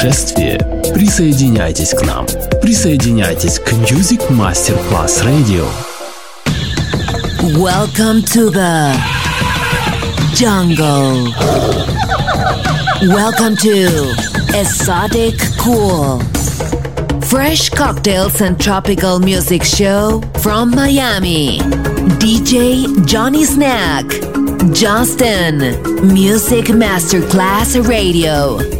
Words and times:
путешествие, 0.00 0.58
присоединяйтесь 0.94 1.90
к 1.90 2.00
нам. 2.02 2.24
Присоединяйтесь 2.62 3.58
к 3.58 3.72
Music 3.74 4.22
Masterclass 4.30 5.22
Radio. 5.22 5.66
Welcome 7.58 8.22
to 8.22 8.50
the 8.50 8.96
jungle. 10.34 11.30
Welcome 13.02 13.54
to 13.56 14.14
Exotic 14.54 15.38
Cool. 15.58 16.22
Fresh 17.20 17.68
cocktails 17.70 18.40
and 18.40 18.58
tropical 18.58 19.18
music 19.18 19.62
show 19.62 20.22
from 20.38 20.70
Miami. 20.70 21.58
DJ 22.18 22.86
Johnny 23.04 23.44
Snack. 23.44 24.06
Justin. 24.72 25.76
Music 26.14 26.68
Masterclass 26.68 27.76
Radio. 27.86 28.79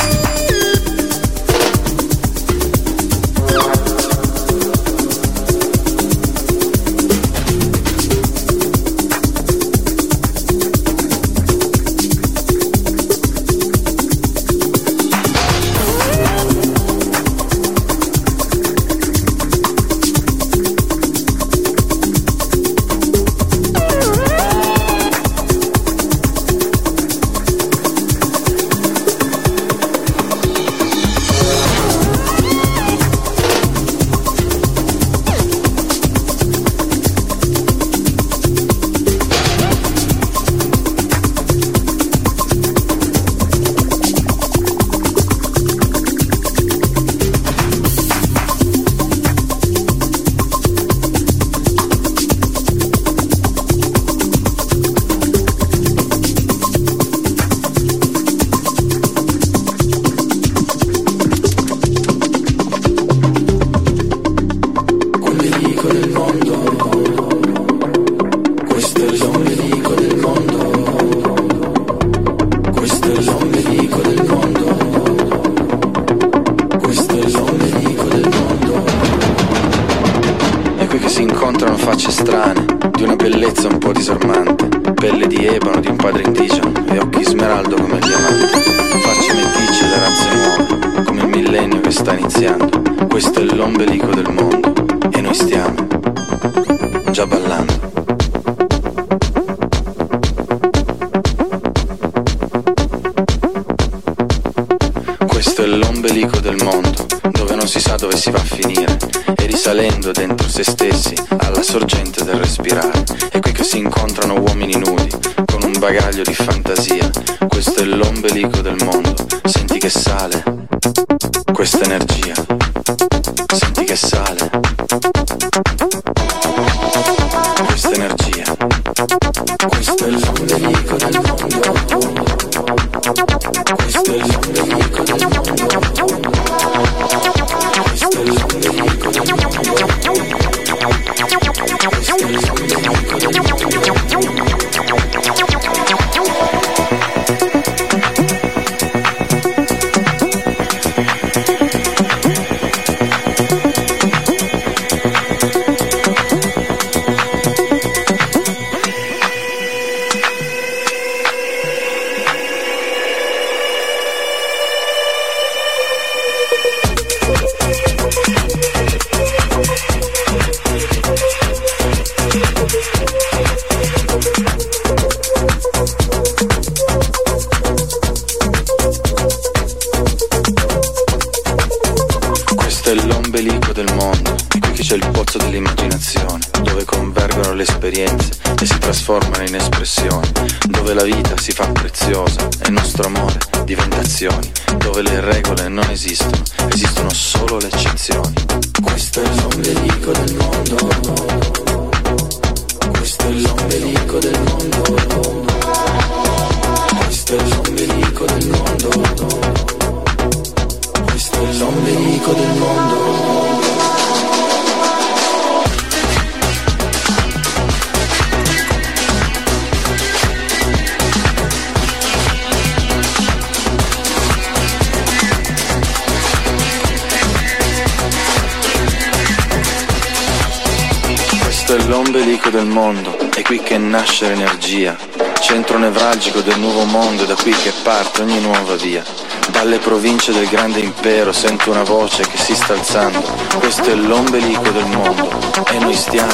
spero, 241.01 241.31
sento 241.31 241.71
una 241.71 241.81
voce 241.81 242.21
che 242.21 242.37
si 242.37 242.53
sta 242.53 242.73
alzando. 242.73 243.23
Questo 243.57 243.89
è 243.89 243.95
l'ombelico 243.95 244.69
del 244.69 244.85
mondo 244.85 245.29
e 245.71 245.79
noi 245.79 245.95
stiamo 245.95 246.29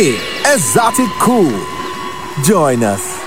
Exotic 0.00 1.10
Cool. 1.20 1.52
Join 2.42 2.82
us. 2.82 3.19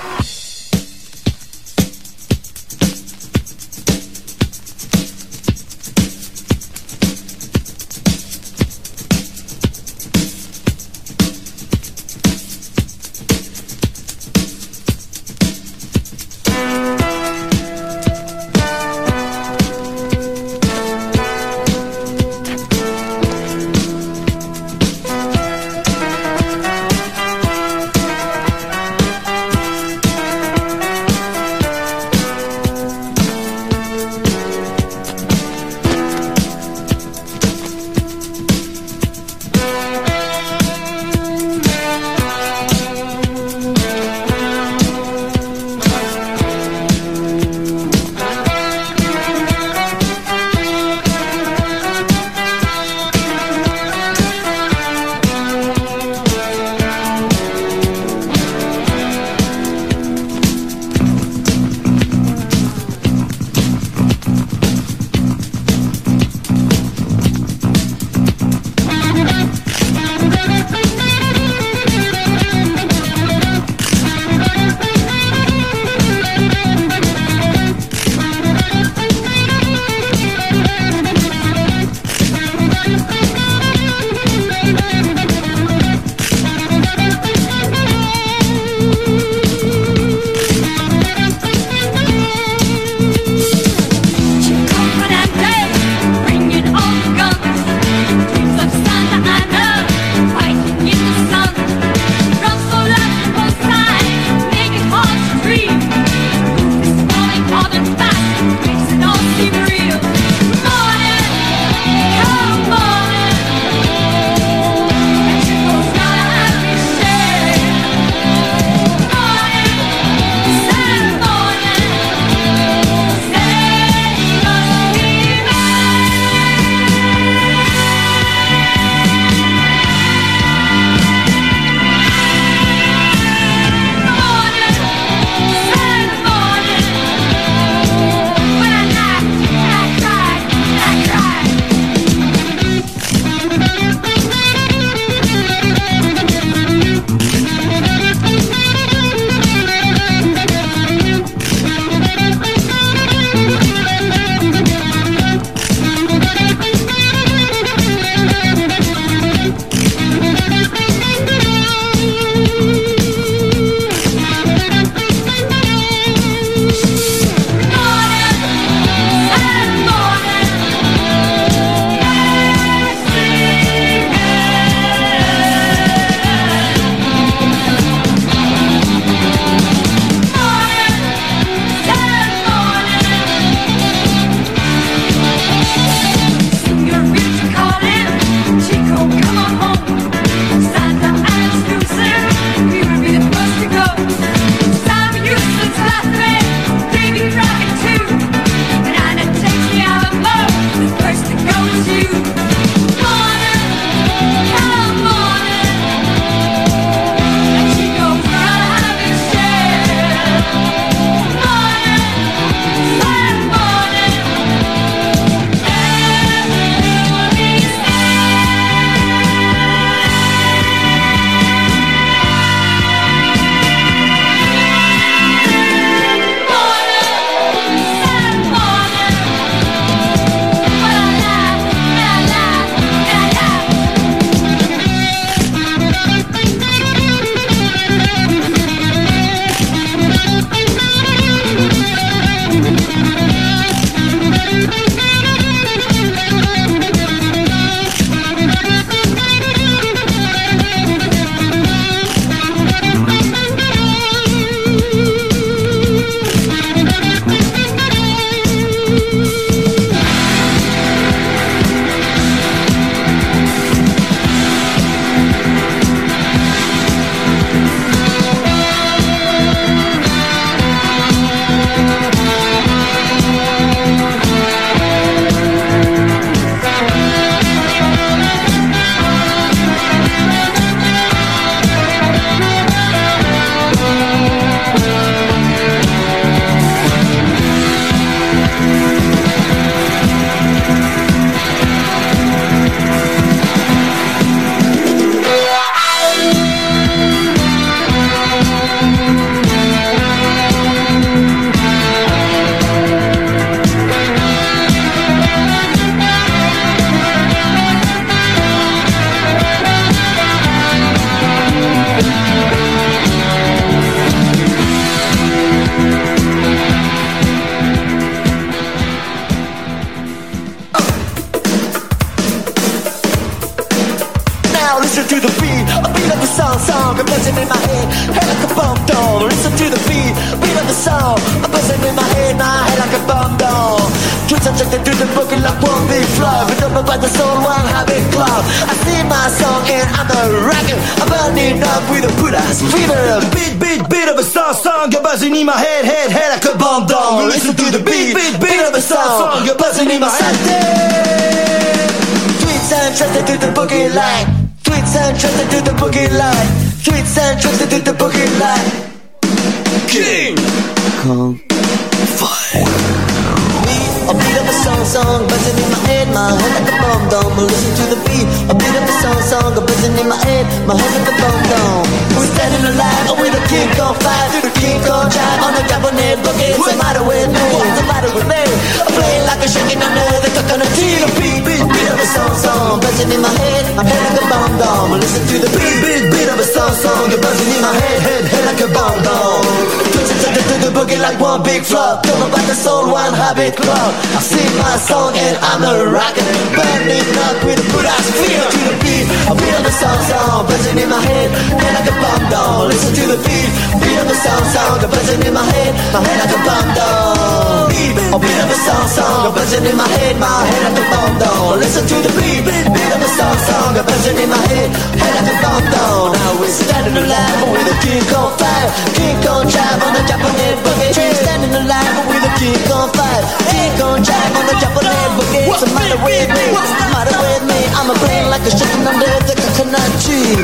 Head, 383.53 383.65
my 383.77 383.83
head 383.85 384.01
like 384.09 384.19
a 384.21 384.25
bomb 384.29 384.53
dome. 384.57 384.91
Listen 384.97 385.23
to 385.29 385.37
the 385.45 385.49
beat, 385.53 385.77
beat, 385.83 386.03
beat 386.09 386.29
of 386.33 386.39
a 386.41 386.47
song, 386.47 386.73
song, 386.73 387.03
you're 387.11 387.21
buzzing 387.21 387.51
in 387.53 387.61
my 387.61 387.73
head, 387.73 387.99
head, 388.01 388.23
head 388.25 388.43
like 388.49 388.61
a 388.65 388.69
bomb 388.73 388.97
dome. 389.05 389.45
Twitching 389.93 390.19
to 390.49 390.55
the 390.65 390.71
boogie 390.73 390.99
like 390.99 391.19
one 391.19 391.41
big 391.43 391.61
flop. 391.63 392.03
Talking 392.03 392.29
about 392.29 392.45
the 392.49 392.57
soul, 392.57 392.89
one 392.89 393.13
habit 393.13 393.55
club. 393.55 393.91
I 394.17 394.21
sing 394.21 394.53
my 394.57 394.75
song 394.77 395.13
and 395.13 395.35
I'm 395.37 395.61
a 395.63 395.75
rocker 395.89 396.25
Burning 396.55 397.09
up 397.27 397.37
with 397.45 397.61
a 397.61 397.65
good 397.71 397.85
ass 397.85 398.07
feel 398.13 398.47
to 398.53 398.61
the 398.69 398.75
beat 398.83 399.05
I 399.25 399.33
of 399.33 399.63
the 399.63 399.73
song 399.73 399.99
song 400.09 400.45
buzzing 400.47 400.77
in 400.77 400.89
my 400.89 401.01
head 401.01 401.29
Head 401.31 401.73
like 401.77 401.89
a 401.89 401.95
bomb 402.01 402.23
down 402.29 402.67
Listen 402.69 402.93
to 402.93 403.03
the 403.13 403.19
beat 403.25 403.51
Beat 403.81 403.97
of 403.99 404.07
the 404.07 404.17
song 404.25 404.43
song 404.53 404.79
buzzing 404.89 405.23
in 405.25 405.33
my 405.33 405.43
head 405.43 405.73
My 405.93 405.99
head 406.01 406.17
like 406.21 406.33
a 406.35 406.39
bomb 406.45 406.69
down 406.75 407.62
Beat. 407.83 407.99
A 408.15 408.17
beat 408.19 408.39
of 408.39 408.47
the 408.47 408.59
song 408.63 408.87
song 408.87 409.27
a 409.27 409.31
buzzing 409.35 409.65
in 409.67 409.75
my 409.75 409.87
head. 409.99 410.15
My 410.15 410.31
head 410.47 410.71
like 410.71 410.79
a 410.79 410.85
bomb 410.87 411.19
down. 411.19 411.59
Listen 411.59 411.83
to 411.83 411.97
the 411.99 412.11
beat. 412.15 412.39
Beat 412.47 412.91
of 412.95 412.99
the 413.03 413.11
song 413.11 413.35
song 413.43 413.75
a 413.75 413.83
buzzing 413.83 414.15
in 414.23 414.29
my 414.31 414.39
head. 414.47 414.71
Head 414.95 415.13
like 415.19 415.27
a 415.27 415.35
bomb 415.43 415.65
down. 415.67 416.15
Now 416.15 416.39
we're 416.39 416.47
standing 416.47 416.95
alive 416.95 417.39
with 417.51 417.67
a 417.67 417.75
king 417.83 418.07
on 418.15 418.31
fire. 418.39 418.69
King 418.95 419.19
on 419.27 419.43
drive 419.51 419.83
on 419.83 419.91
the 419.99 420.03
Japanese 420.07 420.59
boogie. 420.63 420.95
Standing 420.95 421.53
alive 421.59 421.95
with 422.07 422.23
a 422.23 422.31
king 422.39 422.71
on 422.71 422.87
fire. 422.95 423.23
King 423.51 423.75
on 423.83 423.99
drive 423.99 424.31
on 424.31 424.45
the 424.47 424.55
Japanese 424.63 425.11
boogie. 425.19 425.47
What's 425.51 425.63
the 425.67 425.71
matter 425.75 425.99
with 426.07 426.29
me? 426.31 426.45
What's 426.55 426.71
the 426.71 426.87
matter 426.87 427.17
with 427.19 427.43
me? 427.51 427.59
I'm 427.75 427.91
a 427.91 427.97
brain 427.99 428.31
like 428.31 428.47
a 428.47 428.53
chicken 428.55 428.87
under 428.87 429.11
the 429.27 429.35
coconut 429.43 429.91
tree. 429.99 430.39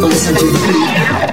Listen 0.00 0.32
to 0.40 0.46
the 0.48 0.60
beat 0.64 1.29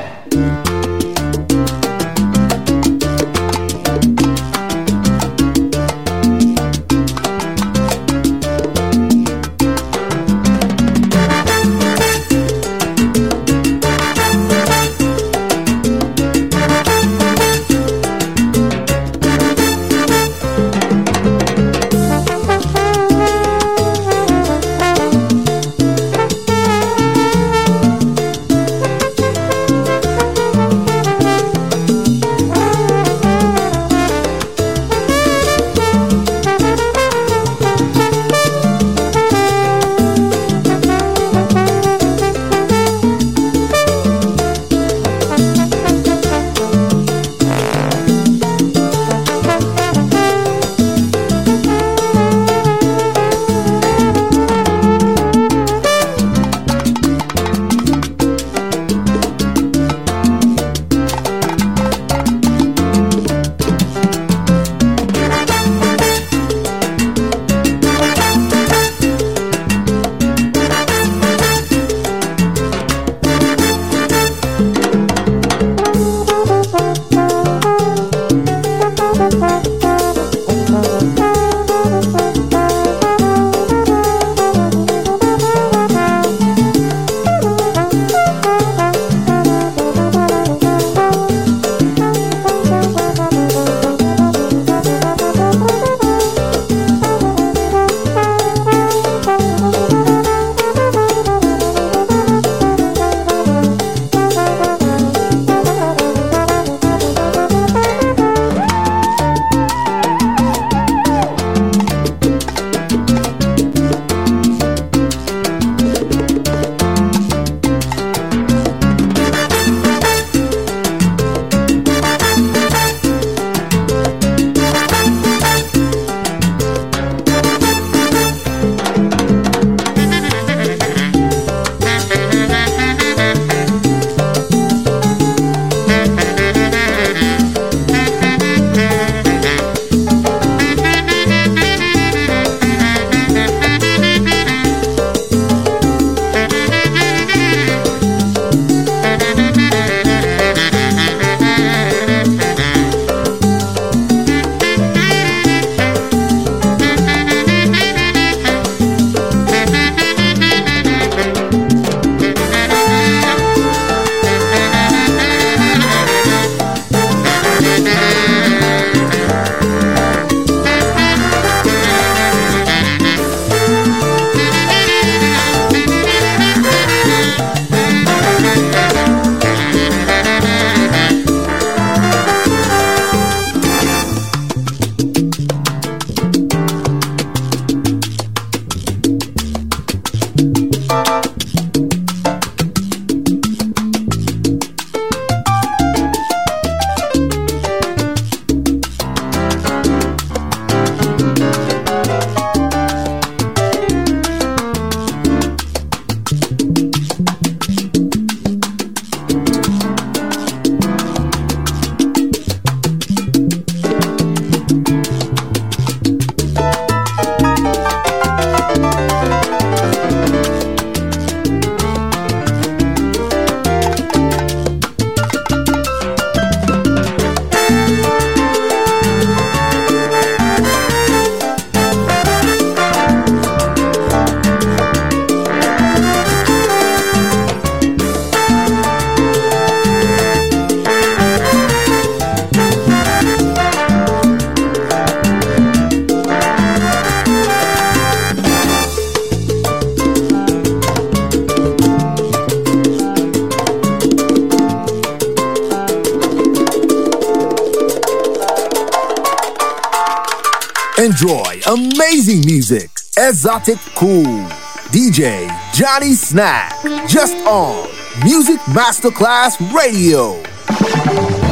Johnny 265.88 266.12
Snack. 266.16 266.74
Just 267.08 267.38
on 267.48 267.90
Music 268.22 268.60
Masterclass 268.68 269.58
Radio. 269.74 271.47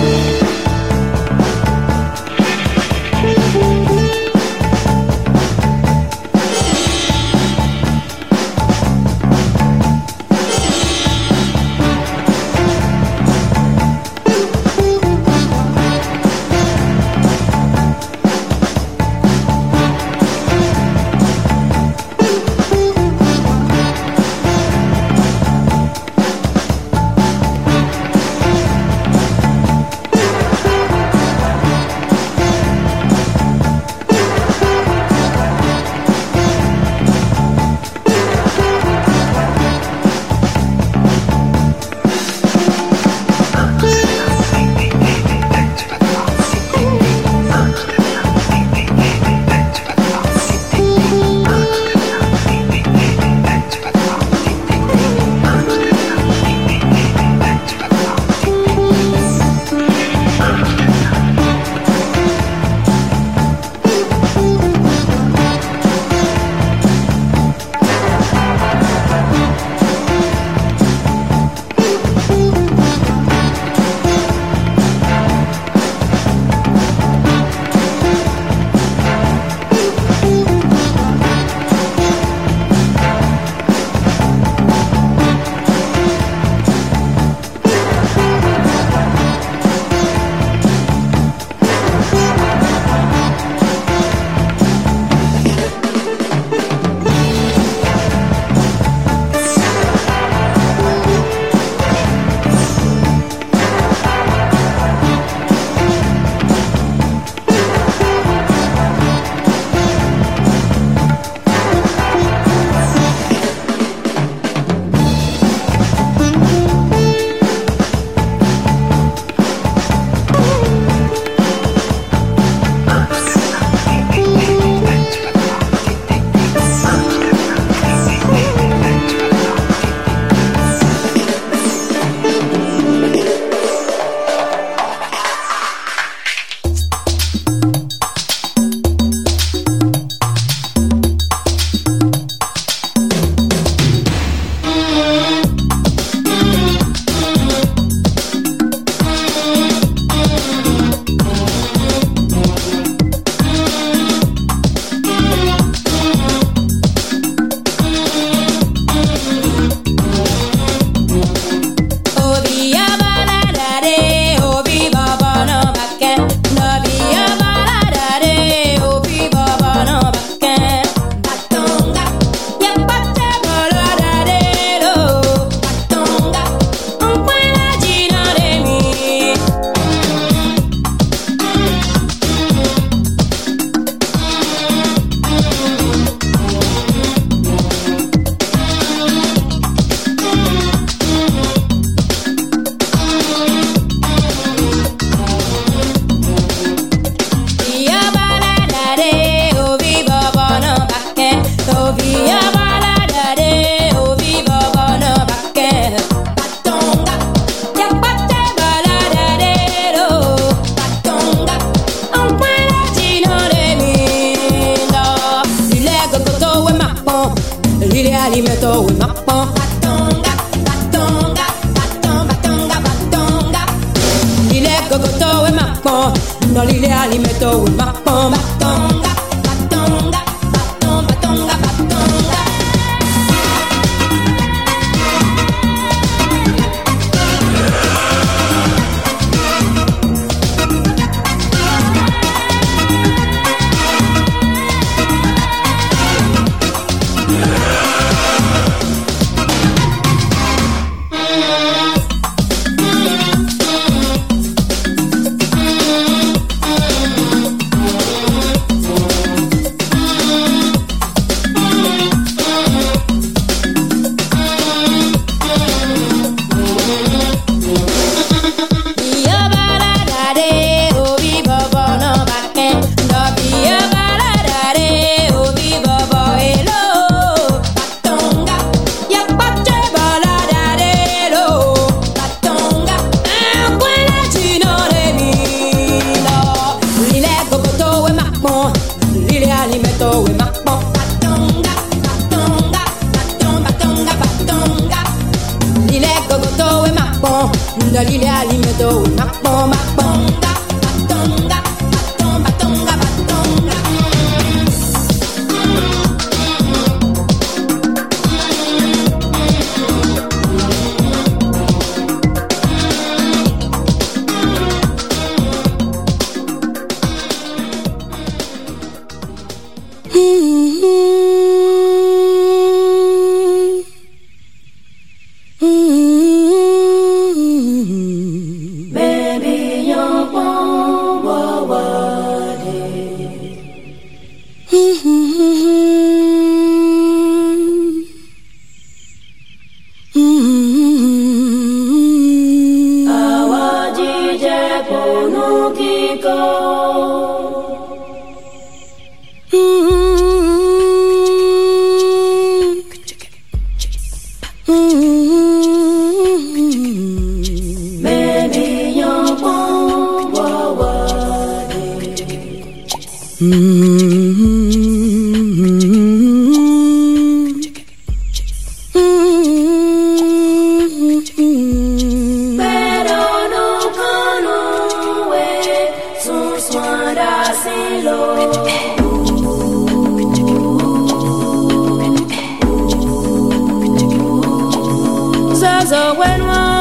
Zaza 385.55 385.97
uh, 385.97 386.15
when 386.15 386.45
one 386.45 386.74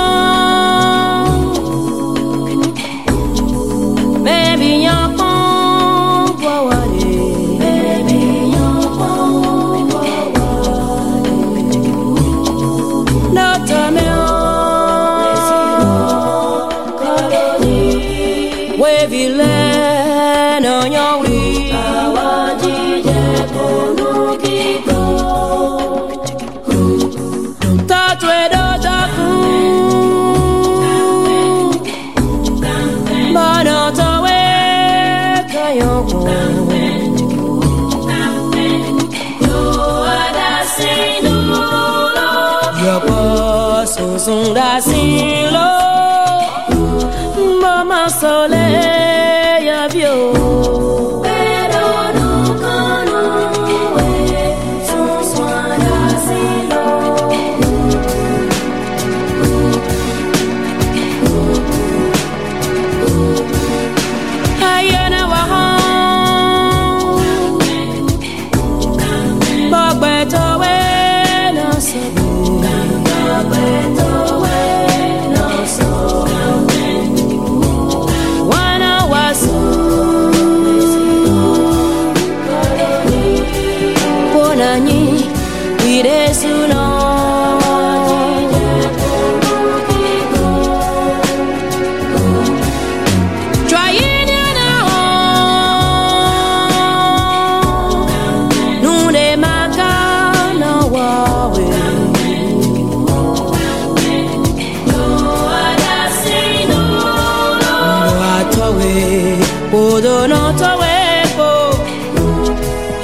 donato 110.01 110.79
wepo, 110.79 111.71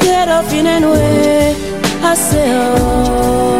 quiero 0.00 0.42
fin 0.44 0.66
en 0.66 0.84
we, 0.84 1.54
aseo. 2.02 3.59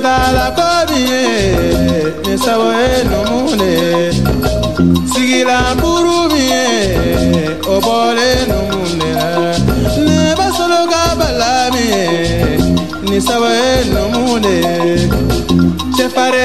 tala 0.00 0.46
ko 0.56 0.68
min 0.90 1.06
ye 1.10 1.24
ye 2.80 2.90
numu 3.10 3.40
sigila 5.12 5.58
buru 5.80 6.18
min 6.32 6.46
ye 6.52 6.64
o 7.72 7.74
bɔlen 7.84 8.38
numu 8.50 8.80
de 9.00 9.10
la 9.18 9.30
ne 10.06 10.34
ba 10.38 10.46
solo 10.56 10.80
ka 10.92 11.02
bala 11.18 11.52
min 11.74 11.88
ye 11.92 12.04
ni 13.08 13.18
sabo 13.26 13.48
ye 13.60 13.72
numu 13.94 14.40
de 14.44 14.54
ye 14.66 14.94
cɛfare 15.96 16.44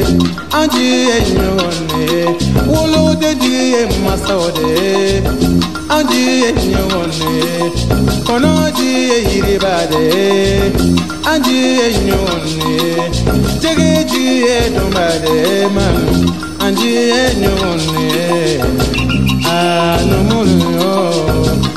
anji 0.53 1.07
e 1.15 1.21
nyone. 1.33 2.37
Wolo 2.67 3.15
de 3.15 3.35
ji 3.35 3.73
e 3.75 3.85
masawo 4.05 4.51
de, 4.51 5.23
anji 5.89 6.53
nyone. 6.71 7.71
Kono 8.25 8.71
ji 8.77 8.89
e 9.15 9.17
yiriba 9.29 9.87
de, 9.91 10.71
anji 11.31 11.57
e 11.85 11.87
nyone. 12.05 13.11
Jege 13.61 14.03
ji 14.09 14.43
e 14.43 14.69
dumba 14.75 15.07
de 15.23 15.67
manu, 15.75 16.33
anji 16.59 16.91
e 16.95 17.35
nyone. 17.41 18.09
Anumunu 19.51 20.71
yo, 20.79 20.93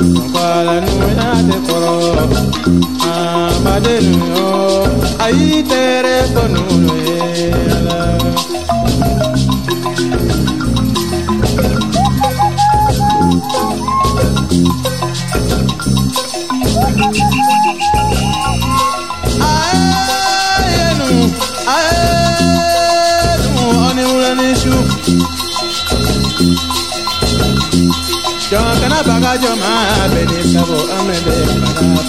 nkwala 0.00 0.80
numu 0.80 1.08
ya 1.18 1.30
te 1.48 1.58
koro. 1.66 2.28
Amadenu 3.04 4.22
ayi 5.18 5.62
tere 5.62 6.16
konunu 6.34 6.92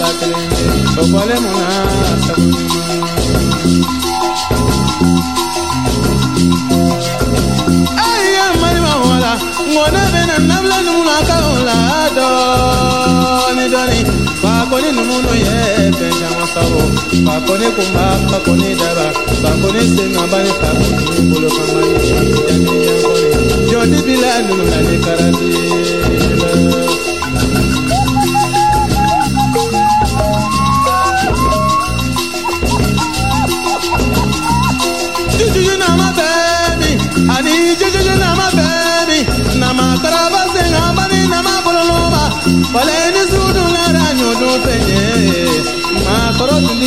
ba 0.06 0.12
kelen 0.20 0.48
bɛ 0.56 0.66
o 1.02 1.04
bɔlen 1.12 1.40
mun 1.44 1.56
na 1.62 1.70
sago 2.26 2.48
ɲuman. 2.72 3.02
ayiwa 8.06 8.48
malima 8.62 8.94
wala 9.06 9.32
ŋɔnɛ 9.74 10.02
bɛ 10.14 10.22
na 10.30 10.36
nabila 10.50 10.78
numu 10.86 11.04
na 11.10 11.16
ka 11.28 11.36
o 11.52 11.54
la 11.68 11.78
dɔɔni 12.18 13.66
dɔɔni 13.74 14.00
fakoni 14.42 14.90
numu 14.98 15.16
nu 15.26 15.32
ye 15.44 15.56
fɛn 15.98 16.14
caman 16.20 16.48
sago 16.54 16.82
fakoni 17.26 17.68
kunba 17.76 18.04
fakoni 18.30 18.70
daba 18.82 19.06
fakoni 19.42 19.82
senŋaba 19.96 20.38
ni 20.46 20.52
fakoni 20.62 21.22
bolo 21.30 21.50
kama 21.56 21.80
ni 21.88 21.94
yanni 22.10 22.38
yankɔni 22.86 23.26
jɔdi 23.70 23.98
bila 24.06 24.32
ni 24.88 24.96
karati 25.06 25.95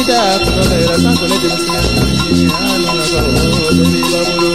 da 0.09 0.19
kɔnɔ 0.45 0.63
lɛ 0.71 0.77
yɛrɛ 0.83 0.97
san 1.03 1.15
kɔnɔ 1.21 1.37
jɛnɛ 1.43 1.57
sɛnɛ 1.65 1.81
kari 1.95 2.15
kiri 2.25 2.45
hali 2.55 2.87
na 2.97 3.05
ka 3.13 3.19
o 3.19 3.31
bɛɛ 3.77 4.01
b'a 4.13 4.21
bolo 4.29 4.51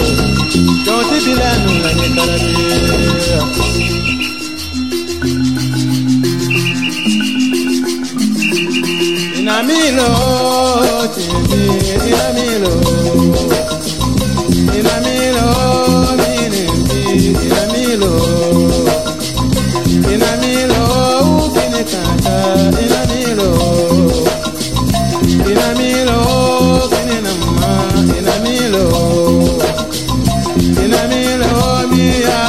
jɔn 0.86 1.02
ti 1.10 1.18
bi 1.26 1.34
la 1.40 1.50
nu 1.64 1.72
la 1.84 1.90
ɲɛ 2.00 2.08
kala 2.16 2.36
bi. 2.42 2.52
Inamilo, 9.40 10.10
titi, 11.14 11.62
inamilo, 12.10 12.74
inamilo, 14.78 15.46
miniti, 16.20 17.02
inamilo. 17.46 18.53